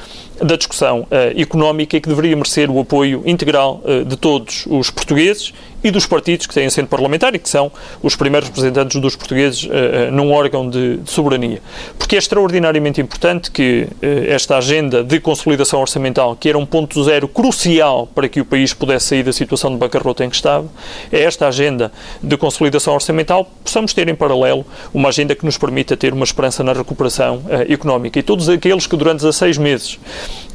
[0.41, 4.89] da discussão uh, económica e que deveria merecer o apoio integral uh, de todos os
[4.89, 9.15] portugueses e dos partidos que têm assento parlamentar e que são os primeiros representantes dos
[9.15, 11.61] portugueses uh, num órgão de, de, soberania.
[11.97, 17.03] Porque é extraordinariamente importante que uh, esta agenda de consolidação orçamental, que era um ponto
[17.03, 20.67] zero crucial para que o país pudesse sair da situação de bancarrota em que estava,
[21.11, 25.95] é esta agenda de consolidação orçamental, possamos ter em paralelo uma agenda que nos permita
[25.95, 28.19] ter uma esperança na recuperação uh, económica.
[28.19, 29.99] E todos aqueles que durante 16 meses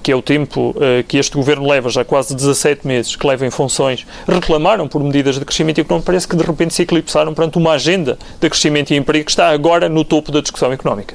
[0.05, 3.47] que é o tempo uh, que este governo leva, já quase 17 meses, que leva
[3.47, 7.57] em funções, reclamaram por medidas de crescimento económico, parece que de repente se eclipsaram perante
[7.57, 11.15] uma agenda de crescimento e emprego que está agora no topo da discussão económica.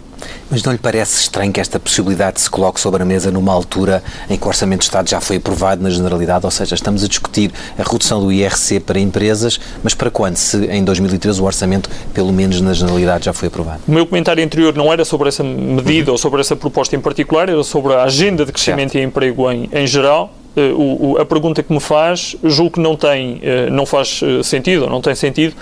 [0.50, 4.04] Mas não lhe parece estranho que esta possibilidade se coloque sobre a mesa numa altura
[4.30, 6.46] em que o Orçamento de Estado já foi aprovado na Generalidade?
[6.46, 10.36] Ou seja, estamos a discutir a redução do IRC para empresas, mas para quando?
[10.38, 13.82] Se em 2013 o Orçamento, pelo menos na Generalidade, já foi aprovado.
[13.88, 16.14] O meu comentário anterior não era sobre essa medida uhum.
[16.14, 18.96] ou sobre essa proposta em particular, era sobre a agenda de crescimento certo.
[18.96, 22.96] e emprego em, em geral o, o, a pergunta que me faz, julgo que não
[22.96, 25.56] tem, eh, não faz eh, sentido, ou não tem sentido,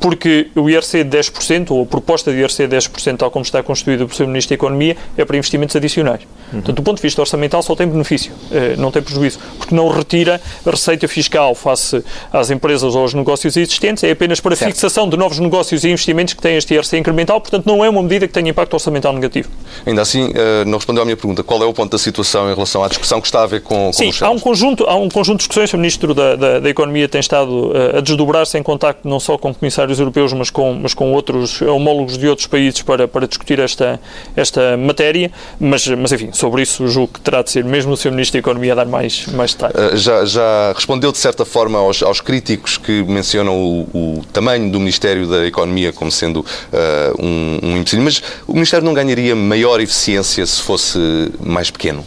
[0.00, 3.62] porque o IRC de 10%, ou a proposta de IRC de 10%, tal como está
[3.62, 4.26] constituída por Sr.
[4.26, 6.20] Ministro da Economia, é para investimentos adicionais.
[6.22, 6.60] Uhum.
[6.60, 8.32] Portanto, do ponto de vista orçamental, só tem benefício,
[8.78, 13.56] não tem prejuízo, porque não retira a receita fiscal face às empresas ou aos negócios
[13.56, 14.72] existentes, é apenas para certo.
[14.72, 18.02] fixação de novos negócios e investimentos que têm este IRC incremental, portanto, não é uma
[18.02, 19.48] medida que tenha impacto orçamental negativo.
[19.86, 20.32] Ainda assim,
[20.66, 21.42] não respondeu à minha pergunta.
[21.42, 23.86] Qual é o ponto da situação em relação à discussão que está a ver com,
[23.86, 25.72] com Sim, há um conjunto, há um conjunto de discussões.
[25.72, 29.38] O Ministro da, da, da Economia tem estado uh, a desdobrar-se em contacto não só
[29.38, 33.58] com comissários europeus, mas com, mas com outros homólogos de outros países para, para discutir
[33.58, 34.00] esta,
[34.36, 35.30] esta matéria.
[35.58, 38.10] Mas, mas, enfim, sobre isso julgo que terá de ser mesmo o Sr.
[38.10, 39.76] Ministro da Economia a dar mais, mais detalhes.
[39.76, 44.70] Uh, já, já respondeu, de certa forma, aos, aos críticos que mencionam o, o, tamanho
[44.70, 48.02] do Ministério da Economia como sendo uh, um, um empecilho.
[48.02, 50.98] Mas o Ministério não ganharia maior eficiência se fosse
[51.40, 52.04] mais pequeno?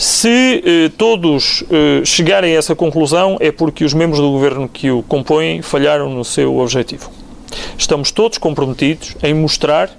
[0.00, 4.90] Se eh, todos eh, chegarem a essa conclusão, é porque os membros do governo que
[4.90, 7.10] o compõem falharam no seu objetivo.
[7.76, 9.90] Estamos todos comprometidos em mostrar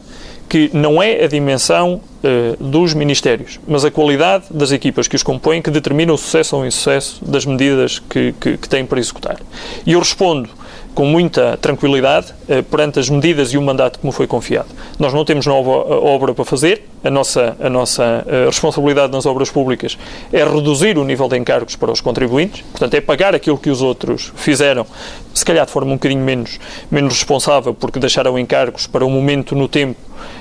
[0.50, 5.22] que não é a dimensão eh, dos ministérios, mas a qualidade das equipas que os
[5.22, 9.00] compõem que determina o sucesso ou o insucesso das medidas que, que, que têm para
[9.00, 9.40] executar.
[9.86, 10.50] E eu respondo
[10.94, 14.68] com muita tranquilidade eh, perante as medidas e o mandato que me foi confiado.
[15.00, 19.26] Nós não temos nova eh, obra para fazer, a nossa, a nossa eh, responsabilidade nas
[19.26, 19.98] obras públicas
[20.32, 23.82] é reduzir o nível de encargos para os contribuintes, portanto, é pagar aquilo que os
[23.82, 24.86] outros fizeram,
[25.34, 29.56] se calhar de forma um bocadinho menos, menos responsável, porque deixaram encargos para um momento
[29.56, 30.00] no tempo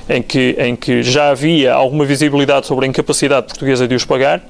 [0.08, 4.42] em que, em que já havia alguma visibilidade sobre a incapacidade portuguesa de os pagar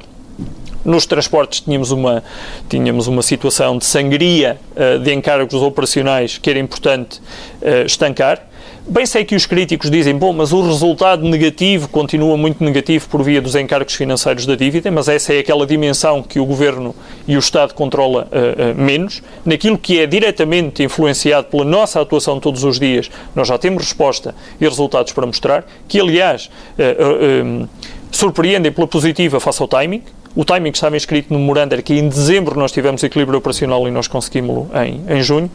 [0.84, 2.22] nos transportes tínhamos uma,
[2.68, 7.20] tínhamos uma situação de sangria uh, de encargos operacionais que era importante
[7.62, 8.46] uh, estancar.
[8.86, 13.22] Bem sei que os críticos dizem, bom, mas o resultado negativo continua muito negativo por
[13.22, 16.94] via dos encargos financeiros da dívida, mas essa é aquela dimensão que o Governo
[17.28, 19.22] e o Estado controla uh, menos.
[19.44, 24.34] Naquilo que é diretamente influenciado pela nossa atuação todos os dias, nós já temos resposta
[24.60, 27.68] e resultados para mostrar, que aliás uh,
[28.10, 30.02] surpreendem pela positiva face ao timing,
[30.34, 33.90] o timing estava inscrito no memorando era que em dezembro nós tivemos equilíbrio operacional e
[33.90, 35.50] nós conseguimos-lo em, em junho.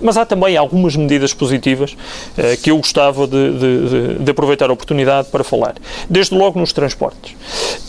[0.00, 1.94] Mas há também algumas medidas positivas
[2.38, 5.74] eh, que eu gostava de, de, de, aproveitar a oportunidade para falar.
[6.08, 7.36] Desde logo nos transportes.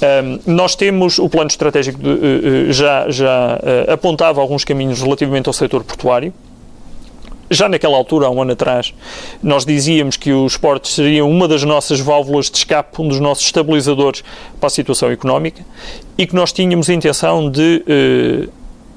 [0.01, 5.47] Um, nós temos, o plano estratégico de, uh, já, já uh, apontava alguns caminhos relativamente
[5.47, 6.34] ao setor portuário
[7.51, 8.93] já naquela altura, há um ano atrás,
[9.43, 13.45] nós dizíamos que os portos seriam uma das nossas válvulas de escape, um dos nossos
[13.45, 14.23] estabilizadores
[14.59, 15.63] para a situação económica
[16.17, 18.47] e que nós tínhamos a intenção de eh,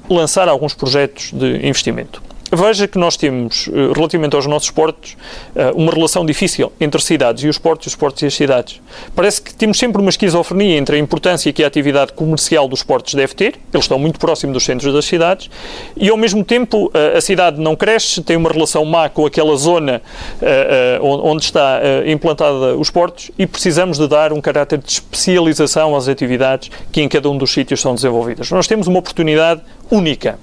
[0.09, 2.23] lançar alguns projetos de investimento.
[2.51, 5.17] Veja que nós temos, eh, relativamente aos nossos portos,
[5.55, 8.79] eh, uma relação difícil entre cidades e os portos, os portos e as cidades.
[9.15, 13.15] Parece que temos sempre uma esquizofrenia entre a importância que a atividade comercial dos portos
[13.15, 15.49] deve ter, eles estão muito próximos dos centros das cidades,
[15.97, 19.55] e ao mesmo tempo eh, a cidade não cresce, tem uma relação má com aquela
[19.57, 20.01] zona
[21.01, 26.69] onde está implantada os portos e precisamos de dar um caráter de especialização às atividades
[26.91, 28.51] que em cada um dos sítios são desenvolvidas.
[28.51, 30.37] Nós temos uma oportunidade única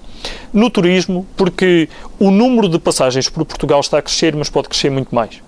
[0.53, 4.91] no turismo, porque o número de passagens por Portugal está a crescer, mas pode crescer
[4.91, 5.41] muito mais.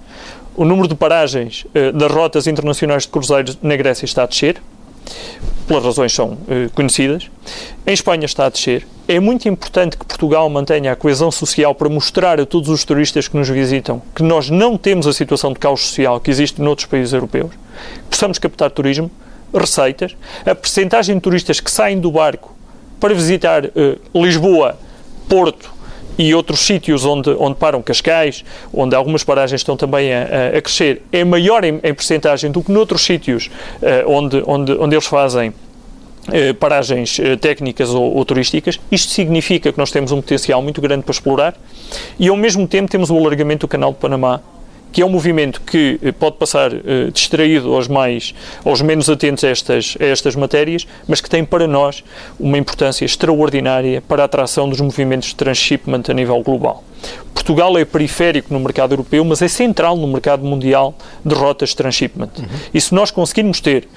[0.56, 4.60] O número de paragens uh, das rotas internacionais de cruzeiros na Grécia está a descer,
[5.66, 7.30] pelas razões são uh, conhecidas.
[7.86, 8.86] Em Espanha está a descer.
[9.06, 13.28] É muito importante que Portugal mantenha a coesão social para mostrar a todos os turistas
[13.28, 16.86] que nos visitam que nós não temos a situação de caos social que existe noutros
[16.86, 17.50] países europeus.
[18.08, 19.10] Possamos captar turismo,
[19.52, 20.16] receitas.
[20.46, 22.53] A percentagem de turistas que saem do barco
[23.04, 23.70] para visitar uh,
[24.14, 24.78] Lisboa,
[25.28, 25.70] Porto
[26.16, 31.02] e outros sítios onde, onde param Cascais, onde algumas paragens estão também a, a crescer,
[31.12, 33.50] é maior em, em percentagem do que noutros sítios
[33.82, 38.80] uh, onde, onde, onde eles fazem uh, paragens técnicas ou, ou, turísticas.
[38.90, 41.54] Isto significa que nós temos um potencial muito grande para explorar
[42.18, 44.40] e, ao mesmo tempo, temos o alargamento do canal de Panamá
[44.94, 48.32] que é um movimento que eh, pode passar uh, distraído aos mais,
[48.64, 52.04] aos menos atentos a estas, a estas matérias, mas que tem para nós
[52.38, 56.84] uma importância extraordinária para a atração dos movimentos de transshipment a nível global.
[57.34, 61.76] Portugal é periférico no mercado europeu, mas é central no mercado mundial de rotas de
[61.76, 62.30] transshipment.
[62.38, 62.46] Uhum.
[62.72, 63.88] E se nós conseguirmos ter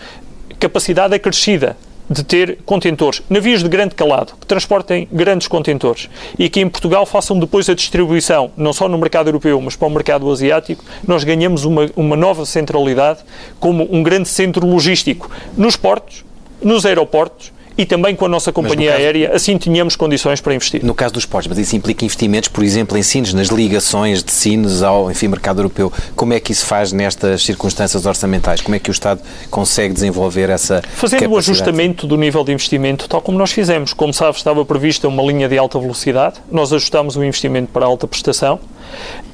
[0.60, 1.78] capacidade acrescida
[2.10, 6.10] de ter contentores, navios de grande calado, que transportem grandes contentores.
[6.38, 9.88] E que em Portugal façam depois a distribuição, não só no mercado europeu, mas para
[9.88, 13.20] o mercado asiático, nós ganhamos uma, uma nova centralidade
[13.60, 15.30] como um grande centro logístico.
[15.56, 16.24] Nos portos,
[16.62, 20.84] nos aeroportos e também com a nossa companhia caso, aérea, assim tínhamos condições para investir.
[20.84, 24.32] No caso dos portos, mas isso implica investimentos, por exemplo, em Sines, nas ligações de
[24.32, 25.92] Sines ao enfim, mercado europeu.
[26.16, 28.62] Como é que isso faz nestas circunstâncias orçamentais?
[28.62, 33.08] Como é que o Estado consegue desenvolver essa Fazendo o ajustamento do nível de investimento,
[33.08, 33.94] tal como nós fizemos.
[33.94, 38.08] Como sabe, estava prevista uma linha de alta velocidade, nós ajustamos o investimento para alta
[38.08, 38.60] prestação.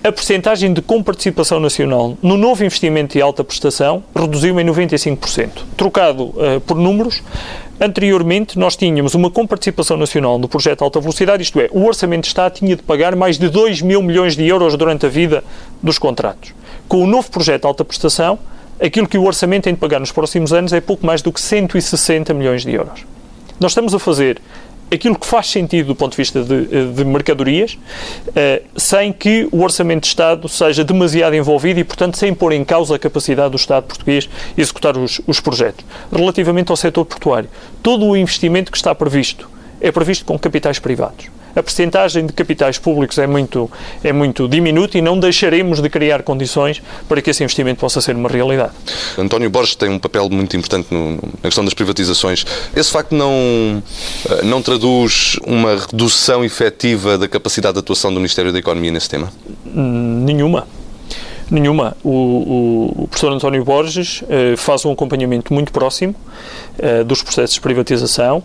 [0.04, 5.50] A percentagem de comparticipação nacional no novo investimento de alta prestação reduziu em 95%.
[5.78, 7.24] Trocado uh, por números,
[7.82, 12.28] Anteriormente, nós tínhamos uma comparticipação nacional no projeto Alta Velocidade, isto é, o Orçamento de
[12.28, 15.44] Estado tinha de pagar mais de 2 mil milhões de euros durante a vida
[15.82, 16.54] dos contratos.
[16.88, 18.38] Com o novo projeto Alta Prestação,
[18.80, 21.42] aquilo que o Orçamento tem de pagar nos próximos anos é pouco mais do que
[21.42, 23.06] 160 milhões de euros.
[23.60, 24.39] Nós estamos a fazer
[24.91, 29.62] aquilo que faz sentido do ponto de vista de, de mercadorias, uh, sem que o
[29.62, 33.58] Orçamento de Estado seja demasiado envolvido e, portanto, sem pôr em causa a capacidade do
[33.58, 35.86] Estado português executar os, os projetos.
[36.12, 37.50] Relativamente ao setor portuário,
[37.82, 39.50] todo o investimento que está previsto
[39.82, 43.70] é previsto com capitais privados a percentagem de capitais públicos é muito,
[44.04, 48.16] é muito diminuta e não deixaremos de criar condições para que esse investimento possa ser
[48.16, 48.72] uma realidade.
[49.18, 52.46] António Borges tem um papel muito importante no, na questão das privatizações.
[52.76, 53.84] Esse facto não,
[54.30, 59.10] eh, não traduz uma redução efetiva da capacidade de atuação do Ministério da Economia nesse
[59.10, 59.32] tema?
[59.66, 60.68] Nenhuma.
[61.52, 61.96] Nenhuma.
[62.04, 66.16] O, o, o, professor António Borges eh, faz um acompanhamento muito próximo
[66.80, 68.44] eh, dos processos de privatização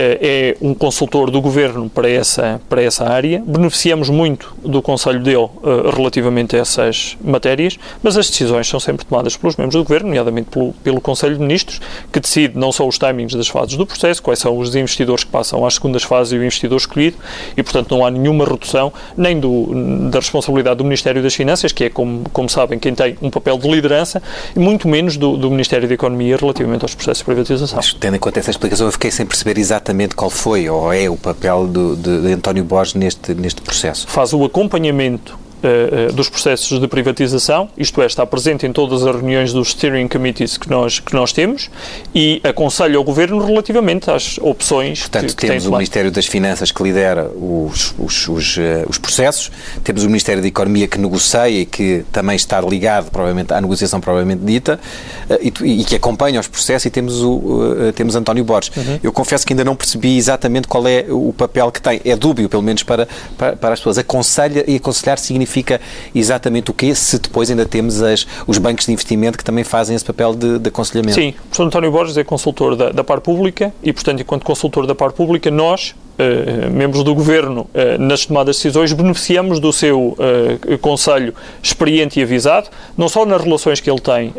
[0.00, 3.42] é um consultor do governo para essa, para essa área.
[3.46, 9.06] Beneficiamos muito do conselho dele uh, relativamente a essas matérias, mas as decisões são sempre
[9.06, 11.80] tomadas pelos membros do governo, nomeadamente pelo, pelo Conselho de Ministros,
[12.12, 15.30] que decide não só os timings das fases do processo, quais são os investidores que
[15.30, 17.16] passam às segundas fases e o investidor escolhido,
[17.56, 21.84] e portanto não há nenhuma redução nem do, da responsabilidade do Ministério das Finanças, que
[21.84, 24.22] é, como, como sabem, quem tem um papel de liderança,
[24.54, 27.76] e muito menos do, do Ministério da Economia relativamente aos processos de privatização.
[27.76, 30.92] Mas, tendo em conta essa explicação, eu fiquei sem perceber exatamente exatamente qual foi ou
[30.92, 34.06] é o papel do, de, de António Borges neste, neste processo?
[34.08, 39.14] Faz o acompanhamento uh, dos processos de privatização, isto é, está presente em todas as
[39.14, 41.70] reuniões dos steering committees que nós, que nós temos
[42.14, 46.70] e aconselha o Governo relativamente às opções Portanto, que, que temos o Ministério das Finanças
[46.70, 49.50] que lidera os, os, os, uh, os, processos,
[49.82, 54.00] temos o Ministério da Economia que negocia e que também está ligado provavelmente à negociação
[54.00, 54.78] provavelmente dita
[55.28, 58.74] uh, e, e, que acompanha os processos e temos, o, temos António Borges.
[58.76, 59.00] Uhum.
[59.02, 62.00] Eu confesso que ainda não percebi exatamente qual é o papel que tem.
[62.04, 63.98] É dúbio, pelo menos para, para, para as pessoas.
[63.98, 65.80] Aconselha e aconselhar significa significa
[66.14, 69.96] exatamente o quê, se depois ainda temos as, os bancos de investimento que também fazem
[69.96, 71.14] esse papel de, de aconselhamento.
[71.14, 74.86] Sim, o professor António Borges é consultor da, da par pública e, portanto, enquanto consultor
[74.86, 79.70] da par pública, nós, Uh, membros do Governo, uh, nas tomadas de decisões, beneficiamos do
[79.70, 84.32] seu uh, Conselho experiente e avisado, não só nas relações que ele tem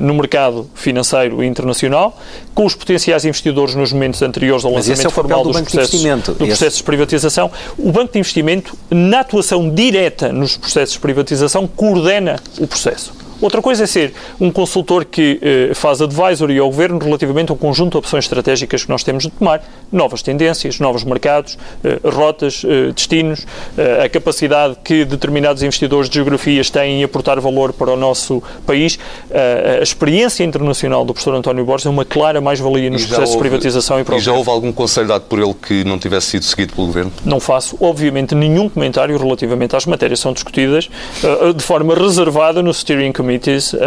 [0.00, 2.18] no mercado financeiro e internacional,
[2.54, 6.46] com os potenciais investidores nos momentos anteriores ao lançamento é formal do dos processos, do
[6.46, 7.50] processo de privatização.
[7.78, 13.21] O Banco de Investimento, na atuação direta nos processos de privatização, coordena o processo.
[13.42, 17.58] Outra coisa é ser um consultor que eh, faz advisory ao Governo relativamente a um
[17.58, 22.62] conjunto de opções estratégicas que nós temos de tomar, novas tendências, novos mercados, eh, rotas,
[22.64, 23.44] eh, destinos,
[23.76, 28.40] eh, a capacidade que determinados investidores de geografias têm em aportar valor para o nosso
[28.64, 28.96] país.
[29.28, 33.42] Eh, a experiência internacional do professor António Borges é uma clara mais-valia nos processos houve,
[33.42, 36.44] de privatização e E já houve algum conselho dado por ele que não tivesse sido
[36.44, 37.12] seguido pelo Governo?
[37.24, 40.88] Não faço, obviamente, nenhum comentário relativamente às matérias que são discutidas
[41.24, 43.78] eh, de forma reservada no Steering Committee comittees uh,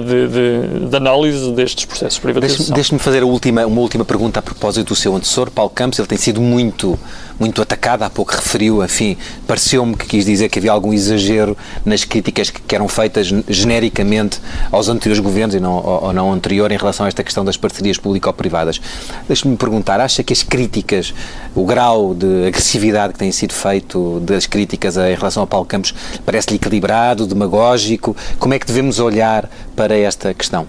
[0.00, 2.74] de, de, de, análise destes processos de privatização.
[2.74, 5.98] Deixe-me fazer última, uma última pergunta a propósito do seu antecessor, Paulo Campos.
[5.98, 6.98] Ele tem sido muito,
[7.38, 12.04] muito atacado, há pouco referiu, enfim, pareceu-me que quis dizer que havia algum exagero nas
[12.04, 14.40] críticas que, eram feitas genericamente
[14.72, 17.98] aos anteriores governos e não, ou, não anterior em relação a esta questão das parcerias
[17.98, 18.80] público-privadas.
[19.28, 21.14] Deixe-me perguntar, acha que as críticas,
[21.54, 25.94] o grau de agressividade que tem sido feito das críticas em relação a Paulo Campos
[26.24, 28.16] parece-lhe equilibrado, demagógico?
[28.38, 30.66] Como é que devemos devemos olhar para esta questão?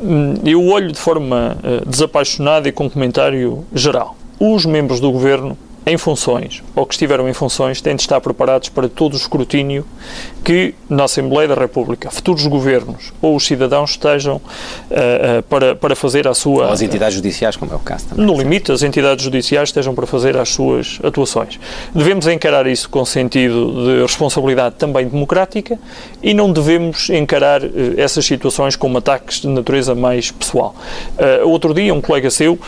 [0.00, 4.16] Hum, eu olho de forma uh, desapaixonada e com comentário geral.
[4.40, 8.68] Os membros do governo em funções ou que estiveram em funções têm de estar preparados
[8.68, 9.84] para todo o escrutínio
[10.44, 15.94] que na Assembleia da República, futuros governos ou os cidadãos estejam uh, uh, para, para
[15.94, 16.66] fazer a sua.
[16.66, 18.26] Ou as entidades judiciais, como é o caso também.
[18.26, 21.58] No limite, as entidades judiciais estejam para fazer as suas atuações.
[21.94, 25.78] Devemos encarar isso com sentido de responsabilidade também democrática
[26.22, 30.74] e não devemos encarar uh, essas situações como ataques de natureza mais pessoal.
[31.44, 32.58] outro dia, um colega seu,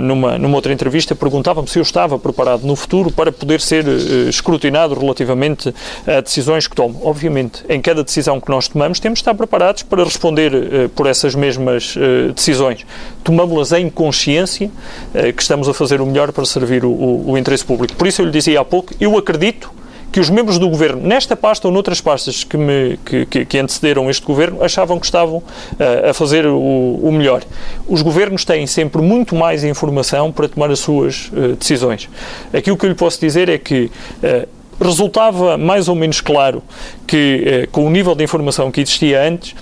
[0.00, 3.84] numa, numa outra entrevista, perguntava-me se eu estava preparado no futuro para poder ser
[4.28, 5.74] escrutinado relativamente
[6.06, 9.82] a decisões que tomo obviamente, em cada decisão que nós tomamos, temos de estar preparados
[9.82, 12.86] para responder uh, por essas mesmas uh, decisões.
[13.24, 17.38] Tomámos-las em consciência uh, que estamos a fazer o melhor para servir o, o, o
[17.38, 17.94] interesse público.
[17.94, 19.68] Por isso eu lhe dizia há pouco, eu acredito
[20.12, 23.58] que os membros do governo, nesta pasta ou noutras pastas que, me, que, que, que
[23.58, 27.42] antecederam este governo, achavam que estavam uh, a fazer o, o, melhor.
[27.86, 32.08] Os governos têm sempre muito mais informação para tomar as suas uh, decisões.
[32.54, 33.90] Aquilo que eu lhe posso dizer é que
[34.22, 34.48] uh,
[34.80, 36.62] resultava mais ou menos claro
[37.06, 39.54] que, eh, com o nível de informação que existia antes,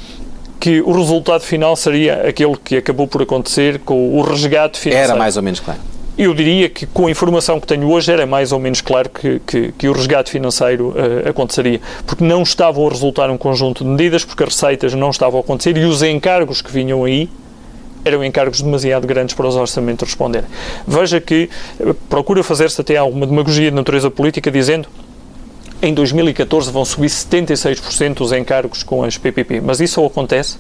[0.59, 5.11] que o resultado final seria aquele que acabou por acontecer com o resgate financeiro.
[5.11, 5.81] Era mais ou menos claro.
[6.19, 9.39] Eu diria que com a informação que tenho hoje era mais ou menos claro que,
[9.47, 13.91] que, que o resgate financeiro uh, aconteceria, porque não estavam a resultar um conjunto de
[13.91, 17.29] medidas, porque as receitas não estavam a acontecer e os encargos que vinham aí
[18.03, 20.49] eram encargos demasiado grandes para os orçamentos responderem.
[20.87, 24.89] Veja que uh, procura fazer-se até alguma demagogia de natureza política dizendo
[25.83, 30.59] em 2014 vão subir 76% os encargos com as PPP, mas isso só acontece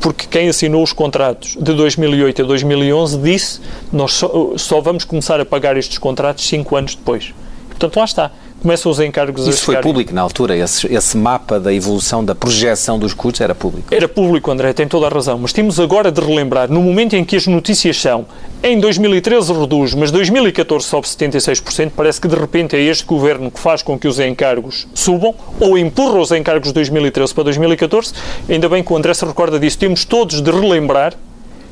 [0.00, 3.60] porque quem assinou os contratos de 2008 a 2011 disse
[3.92, 7.34] nós só, só vamos começar a pagar estes contratos cinco anos depois.
[7.80, 10.54] Portanto, lá está começam os encargos Isso a foi público na altura?
[10.54, 13.92] Esse, esse, mapa da evolução, da projeção dos custos era público?
[13.92, 15.38] Era público, André, tem toda a razão.
[15.38, 18.26] Mas temos agora de relembrar, no momento em que as notícias são
[18.62, 23.58] em 2013 reduz, mas 2014 sobe 76%, parece que de repente é este governo que
[23.58, 28.12] faz com que os encargos subam ou empurra os encargos de 2013 para 2014.
[28.48, 29.78] Ainda bem que o André se recorda disso.
[29.78, 31.14] Temos todos de relembrar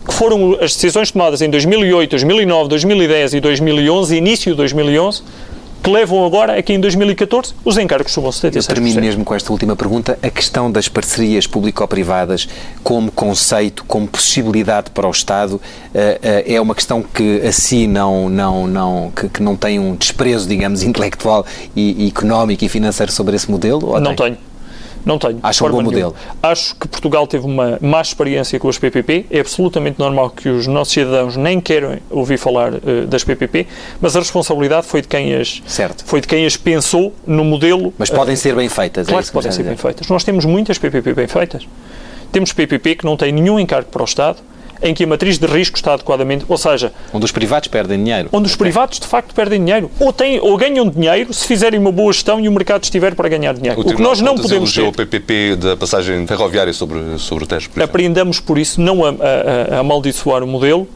[0.07, 5.23] que foram as decisões tomadas em 2008, 2009, 2010 e 2011, início de 2011,
[5.83, 8.57] que levam agora a que em 2014 os encargos subam 76%.
[8.57, 10.19] Eu termino mesmo com esta última pergunta.
[10.23, 12.49] A questão das parcerias público-privadas
[12.83, 15.61] como conceito, como possibilidade para o Estado,
[15.95, 19.95] eh, eh, é uma questão que assim não, não, não, que, que não tem um
[19.95, 23.99] desprezo, digamos, intelectual e, e económico e financeiro sobre esse modelo?
[24.01, 24.35] não tem?
[24.35, 24.48] tenho.
[25.09, 25.41] Não tenho.
[25.43, 26.15] Acho um bom modelo?
[26.43, 29.25] Acho que Portugal teve uma má experiência com as PPP.
[29.31, 33.67] É absolutamente normal que os nossos cidadãos nem queiram ouvir falar uh, das PPP,
[34.03, 36.05] mas a responsabilidade foi de quem as certo.
[36.05, 37.95] foi de quem as pensou no modelo.
[37.97, 39.09] Mas podem uh, ser bem feitas.
[39.09, 40.07] É claro é que podem ser bem feitas.
[40.09, 41.67] Nós temos muitas PPP bem feitas.
[42.31, 44.37] Temos PPP que não têm nenhum encargo para o Estado
[44.83, 46.93] em que a matriz de risco está adequadamente, ou seja...
[47.13, 48.29] Onde os privados perdem dinheiro.
[48.33, 49.91] Onde os privados, de facto, perdem dinheiro.
[49.99, 53.29] Ou, têm, ou ganham dinheiro se fizerem uma boa gestão e o mercado estiver para
[53.29, 53.81] ganhar dinheiro.
[53.81, 54.83] O, o que nós não podemos ter...
[54.83, 59.11] o PPP da passagem ferroviária sobre, sobre o Tejo, por Apreendamos, por isso, não a,
[59.11, 60.89] a, a amaldiçoar o modelo,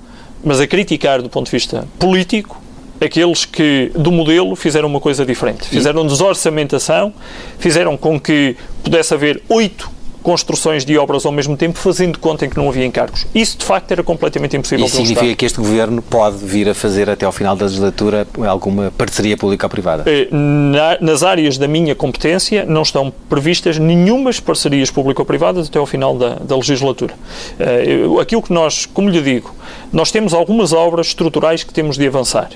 [0.44, 2.60] mas a criticar do ponto de vista político
[3.00, 5.66] aqueles que do modelo fizeram uma coisa diferente.
[5.66, 7.12] Fizeram desorçamentação,
[7.58, 9.90] fizeram com que pudesse haver oito
[10.22, 13.26] construções de obras ao mesmo tempo, fazendo conta em que não havia encargos.
[13.34, 14.86] Isso, de facto, era completamente impossível.
[14.86, 18.92] Isso significa que este Governo pode vir a fazer até ao final da legislatura alguma
[18.96, 20.04] parceria pública-privada?
[20.06, 25.86] Eh, na, nas áreas da minha competência não estão previstas nenhumas parcerias público-privadas até ao
[25.86, 27.14] final da, da legislatura.
[27.58, 29.54] Uh, aquilo que nós, como lhe digo,
[29.92, 32.50] nós temos algumas obras estruturais que temos de avançar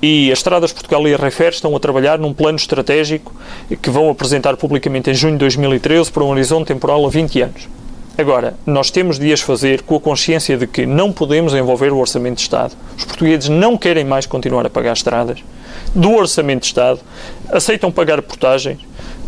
[0.00, 3.34] e as Estradas Portugal e a Refer estão a trabalhar num plano estratégico
[3.80, 7.68] que vão apresentar publicamente em junho de 2013 para um horizonte temporal a 20 anos.
[8.18, 11.98] Agora, nós temos de as fazer com a consciência de que não podemos envolver o
[11.98, 12.74] Orçamento de Estado.
[12.96, 15.44] Os portugueses não querem mais continuar a pagar estradas
[15.94, 17.00] do Orçamento de Estado,
[17.50, 18.78] aceitam pagar portagens,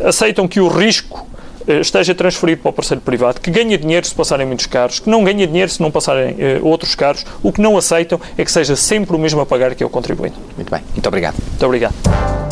[0.03, 1.27] aceitam que o risco
[1.75, 5.25] esteja transferido para o parceiro privado, que ganha dinheiro se passarem muitos carros, que não
[5.25, 7.25] ganha dinheiro se não passarem uh, outros carros.
[7.43, 9.91] O que não aceitam é que seja sempre o mesmo a pagar que é o
[9.91, 10.37] contribuinte.
[10.57, 10.81] Muito bem.
[10.93, 11.37] Muito obrigado.
[11.49, 12.48] Muito obrigado.